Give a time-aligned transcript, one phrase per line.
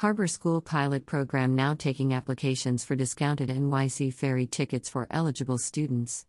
[0.00, 6.24] Harbor School Pilot Program now taking applications for discounted NYC Ferry tickets for eligible students.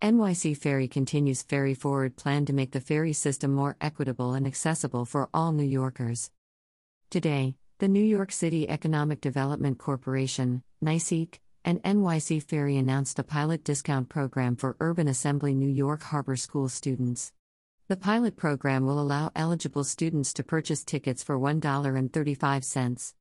[0.00, 5.04] NYC Ferry continues Ferry Forward plan to make the ferry system more equitable and accessible
[5.04, 6.30] for all New Yorkers.
[7.10, 13.64] Today, the New York City Economic Development Corporation, NYCEDC, and NYC Ferry announced a pilot
[13.64, 17.32] discount program for Urban Assembly New York Harbor School students.
[17.86, 23.12] The pilot program will allow eligible students to purchase tickets for $1.35.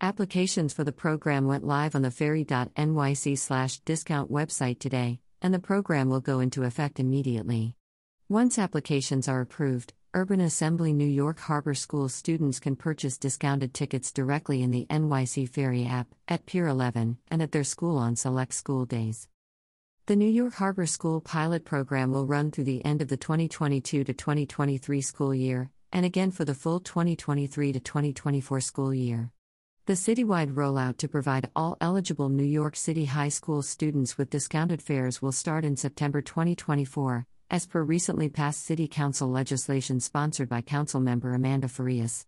[0.00, 6.22] Applications for the program went live on the ferry.nyc/discount website today, and the program will
[6.22, 7.76] go into effect immediately.
[8.26, 14.10] Once applications are approved, Urban Assembly New York Harbor School students can purchase discounted tickets
[14.10, 18.54] directly in the NYC Ferry app, at Pier 11, and at their school on select
[18.54, 19.28] school days.
[20.06, 24.04] The New York Harbor School pilot program will run through the end of the 2022
[24.04, 29.32] to 2023 school year, and again for the full 2023 to 2024 school year.
[29.86, 34.80] The citywide rollout to provide all eligible New York City high school students with discounted
[34.80, 40.62] fares will start in September 2024, as per recently passed City Council legislation sponsored by
[40.62, 42.26] Councilmember Amanda Farias.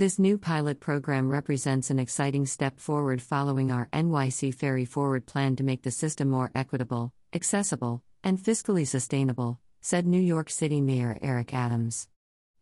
[0.00, 5.56] This new pilot program represents an exciting step forward following our NYC Ferry Forward plan
[5.56, 11.18] to make the system more equitable, accessible, and fiscally sustainable, said New York City Mayor
[11.20, 12.08] Eric Adams.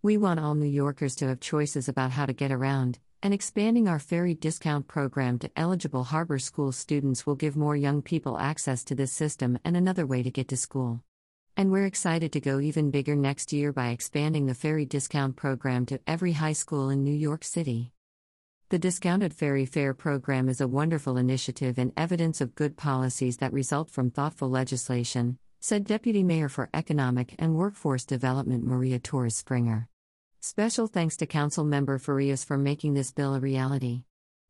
[0.02, 3.86] We want all New Yorkers to have choices about how to get around, and expanding
[3.86, 8.82] our ferry discount program to eligible harbor school students will give more young people access
[8.82, 11.04] to this system and another way to get to school.
[11.58, 15.86] And we're excited to go even bigger next year by expanding the ferry discount program
[15.86, 17.90] to every high school in New York City.
[18.68, 23.52] The Discounted Ferry Fare program is a wonderful initiative and evidence of good policies that
[23.52, 29.88] result from thoughtful legislation, said Deputy Mayor for Economic and Workforce Development Maria Torres Springer.
[30.38, 34.04] Special thanks to Council Member Farias for making this bill a reality.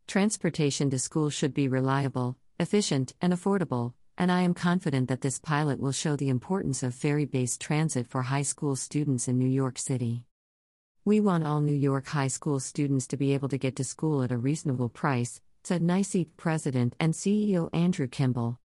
[0.07, 5.39] Transportation to school should be reliable, efficient, and affordable, and I am confident that this
[5.39, 9.49] pilot will show the importance of ferry based transit for high school students in New
[9.49, 10.25] York City.
[11.05, 14.25] We want all New York high school students to be able to get to school
[14.25, 18.59] at a reasonable price, said NYCEDC President and CEO Andrew Kimball.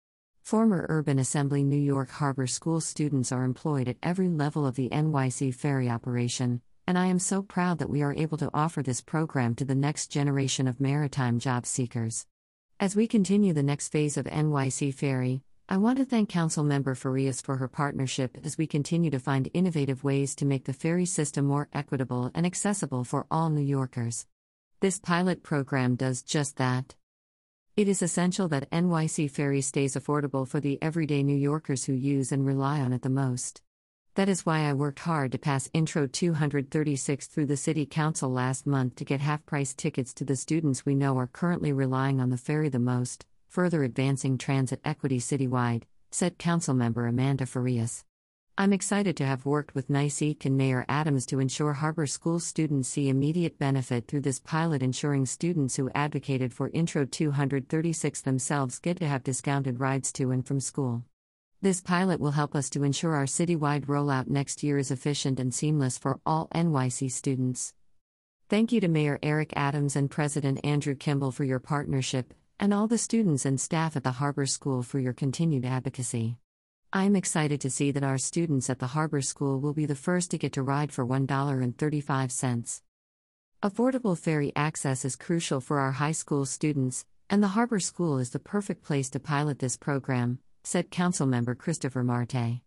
[0.40, 4.88] Former Urban Assembly New York Harbor School students are employed at every level of the
[4.90, 9.00] NYC ferry operation, and I am so proud that we are able to offer this
[9.00, 12.26] program to the next generation of maritime job seekers.
[12.80, 17.42] As we continue the next phase of NYC Ferry, I want to thank Councilmember Farias
[17.42, 21.44] for her partnership as we continue to find innovative ways to make the ferry system
[21.44, 24.26] more equitable and accessible for all New Yorkers.
[24.80, 26.94] This pilot program does just that.
[27.76, 32.32] It is essential that NYC Ferry stays affordable for the everyday New Yorkers who use
[32.32, 33.60] and rely on it the most.
[34.20, 38.66] That is why I worked hard to pass Intro 236 through the City Council last
[38.66, 42.28] month to get half price tickets to the students we know are currently relying on
[42.28, 48.04] the ferry the most, further advancing transit equity citywide, said Councilmember Amanda Farias.
[48.58, 52.90] I'm excited to have worked with NYCEDC and Mayor Adams to ensure Harbor School students
[52.90, 58.98] see immediate benefit through this pilot, ensuring students who advocated for Intro 236 themselves get
[58.98, 61.04] to have discounted rides to and from school.
[61.62, 65.52] This pilot will help us to ensure our citywide rollout next year is efficient and
[65.52, 67.74] seamless for all NYC students.
[68.48, 72.86] Thank you to Mayor Eric Adams and President Andrew Kimball for your partnership, and all
[72.86, 76.38] the students and staff at the Harbor School for your continued advocacy.
[76.94, 79.94] I am excited to see that our students at the Harbor School will be the
[79.94, 82.80] first to get to ride for $1.35.
[83.62, 88.30] Affordable ferry access is crucial for our high school students, and the Harbor School is
[88.30, 92.60] the perfect place to pilot this program, said Councilmember Christopher Marte.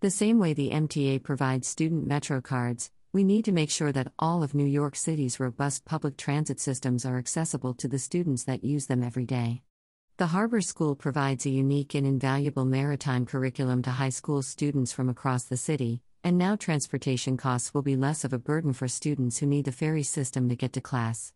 [0.00, 4.12] The same way the MTA provides student Metro cards, we need to make sure that
[4.18, 8.64] all of New York City's robust public transit systems are accessible to the students that
[8.64, 9.62] use them every day.
[10.16, 15.08] The Harbor School provides a unique and invaluable maritime curriculum to high school students from
[15.08, 19.38] across the city, and now transportation costs will be less of a burden for students
[19.38, 21.32] who need the ferry system to get to class.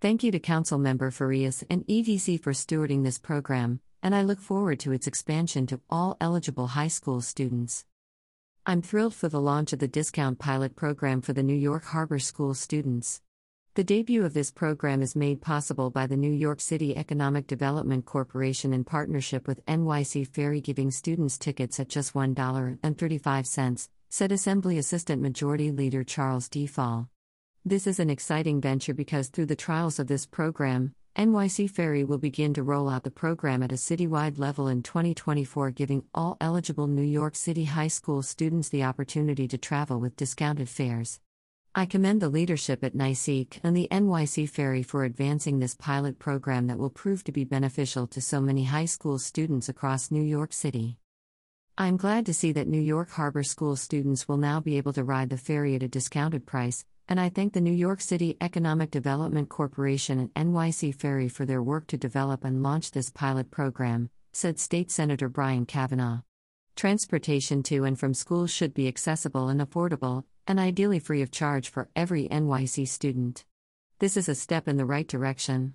[0.00, 4.40] Thank you to Council Member Farias and EDC for stewarding this program, and I look
[4.40, 7.84] forward to its expansion to all eligible high school students.
[8.66, 12.18] I'm thrilled for the launch of the discount pilot program for the New York Harbor
[12.18, 13.22] School students.
[13.74, 18.04] The debut of this program is made possible by the New York City Economic Development
[18.04, 25.22] Corporation in partnership with NYC Ferry giving students tickets at just $1.35, said Assembly Assistant
[25.22, 26.66] Majority Leader Charles D.
[26.66, 27.08] Fall.
[27.64, 32.18] This is an exciting venture because through the trials of this program, NYC Ferry will
[32.18, 36.86] begin to roll out the program at a citywide level in 2024, giving all eligible
[36.86, 41.18] New York City high school students the opportunity to travel with discounted fares.
[41.74, 46.68] I commend the leadership at NYCEDC and the NYC Ferry for advancing this pilot program
[46.68, 50.52] that will prove to be beneficial to so many high school students across New York
[50.52, 50.98] City.
[51.76, 55.02] I'm glad to see that New York Harbor School students will now be able to
[55.02, 58.90] ride the ferry at a discounted price, and I thank the New York City Economic
[58.90, 64.10] Development Corporation and NYC Ferry for their work to develop and launch this pilot program,
[64.34, 66.20] said State Senator Brian Kavanagh.
[66.76, 71.70] Transportation to and from school should be accessible and affordable, and ideally free of charge
[71.70, 73.46] for every NYC student.
[74.00, 75.74] This is a step in the right direction.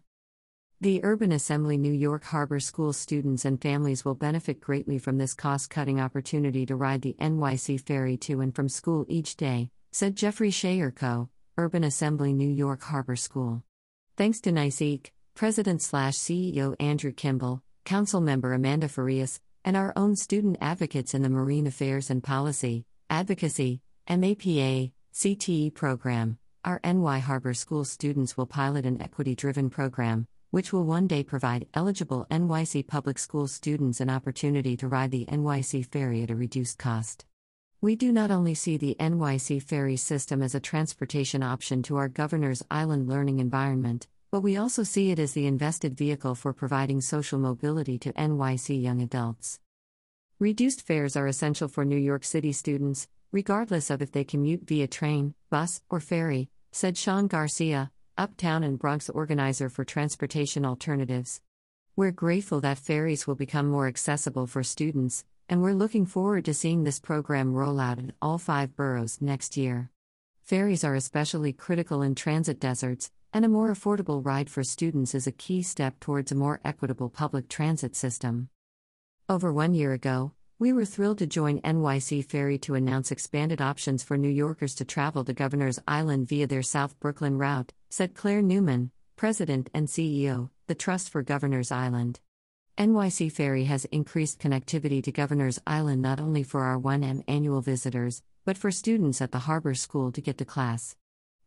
[0.82, 5.34] The Urban Assembly New York Harbor School students and families will benefit greatly from this
[5.34, 10.16] cost cutting opportunity to ride the NYC ferry to and from school each day, said
[10.16, 13.64] Jeffrey Chetirko, Urban Assembly New York Harbor School.
[14.18, 20.16] Thanks to NYCEDC, President slash CEO Andrew Kimball, Council Member Amanda Farias, and our own
[20.16, 27.54] student advocates in the Marine Affairs and Policy, Advocacy, MAPA, CTE program, our NY Harbor
[27.54, 32.86] School students will pilot an equity driven program which will one day provide eligible NYC
[32.86, 37.26] public school students an opportunity to ride the NYC ferry at a reduced cost.
[37.84, 42.08] We do not only see the NYC ferry system as a transportation option to our
[42.08, 47.02] Governor's Island learning environment, but we also see it as the invested vehicle for providing
[47.02, 49.60] social mobility to NYC young adults.
[50.40, 54.88] Reduced fares are essential for New York City students, regardless of if they commute via
[54.88, 61.42] train, bus, or ferry, said Sean Garcia, Uptown and Bronx organizer for transportation alternatives.
[61.98, 66.54] We're grateful that ferries will become more accessible for students, and we're looking forward to
[66.54, 69.90] seeing this program roll out in all five boroughs next year.
[70.44, 75.28] Ferries are especially critical in transit deserts, and a more affordable ride for students is
[75.28, 78.50] a key step towards a more equitable public transit system.
[79.30, 84.04] Over one year ago, we were thrilled to join NYC Ferry to announce expanded options
[84.04, 88.42] for New Yorkers to travel to Governor's Island via their South Brooklyn route, said Clare
[88.42, 92.20] Newman, President and CEO, the Trust for Governor's Island.
[92.76, 98.24] NYC Ferry has increased connectivity to Governor's Island not only for our 1M annual visitors,
[98.46, 100.96] but for students at the Harbor School to get to class.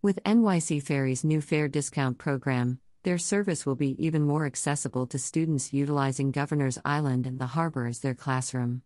[0.00, 5.18] With NYC Ferry's new fare discount program, their service will be even more accessible to
[5.18, 8.82] students utilizing Governor's Island and the harbor as their classroom.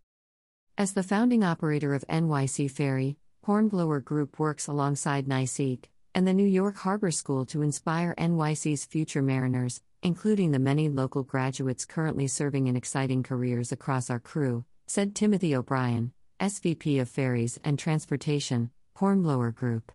[0.78, 5.84] As the founding operator of NYC Ferry, Hornblower Group works alongside NYCEDC
[6.14, 11.22] and the New York Harbor School to inspire NYC's future mariners, including the many local
[11.22, 17.60] graduates currently serving in exciting careers across our crew, said Timothy O'Brien, SVP of Ferries
[17.62, 19.92] and Transportation, Hornblower Group.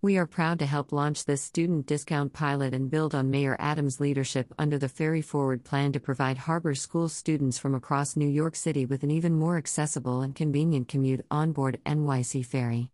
[0.00, 4.00] We are proud to help launch this student discount pilot and build on Mayor Adams'
[4.00, 8.56] leadership under the Ferry Forward plan to provide Harbor School students from across New York
[8.56, 12.90] City with an even more accessible and convenient commute on board NYC Ferry.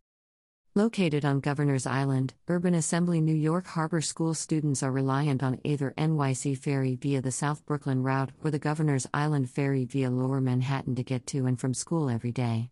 [0.78, 5.92] Located on Governor's Island, Urban Assembly New York Harbor School students are reliant on either
[5.98, 10.94] NYC Ferry via the South Brooklyn route or the Governor's Island Ferry via Lower Manhattan
[10.94, 12.70] to get to and from school every day.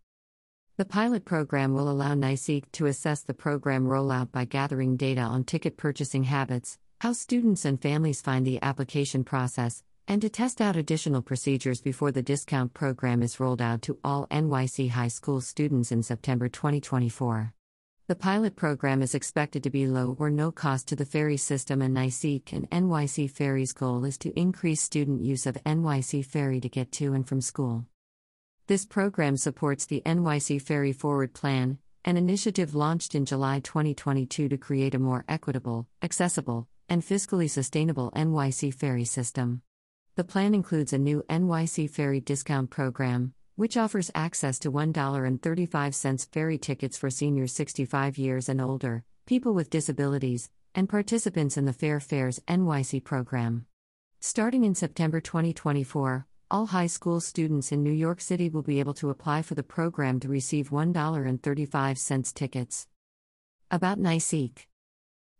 [0.77, 5.43] The pilot program will allow NYCEDC to assess the program rollout by gathering data on
[5.43, 10.77] ticket purchasing habits, how students and families find the application process, and to test out
[10.77, 15.91] additional procedures before the discount program is rolled out to all NYC high school students
[15.91, 17.53] in September 2024.
[18.09, 21.83] The pilot program is expected to be low or no cost to the ferry system,
[21.83, 26.69] and NYCEDC and NYC Ferry's goal is to increase student use of NYC Ferry to
[26.69, 27.85] get to and from school.
[28.69, 34.57] This program supports the NYC Ferry Forward Plan, an initiative launched in July 2022 to
[34.57, 39.63] create a more equitable, accessible, and fiscally sustainable NYC ferry system.
[40.15, 46.59] The plan includes a new NYC Ferry discount program, which offers access to $1.35 ferry
[46.59, 51.99] tickets for seniors 65 years and older, people with disabilities, and participants in the Fair
[51.99, 53.67] Fares NYC program.
[54.21, 58.95] Starting in September 2024, all high school students in New York City will be able
[58.95, 62.87] to apply for the program to receive $1.35 tickets.
[63.71, 64.67] About NYCEDC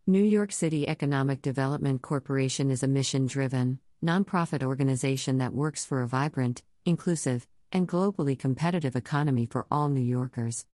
[0.07, 6.01] New York City Economic Development Corporation is a mission driven, nonprofit organization that works for
[6.01, 10.67] a vibrant, inclusive, and globally competitive economy for all New Yorkers.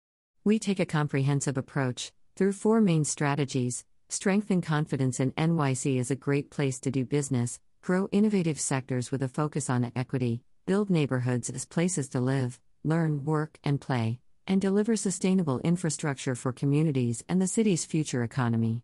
[0.44, 6.16] We take a comprehensive approach, through four main strategies strengthen confidence in NYC as a
[6.16, 11.48] great place to do business, grow innovative sectors with a focus on equity, build neighborhoods
[11.50, 17.40] as places to live, learn, work, and play, and deliver sustainable infrastructure for communities and
[17.40, 18.78] the city's future economy.